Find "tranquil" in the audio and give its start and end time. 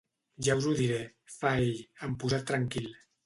2.53-2.89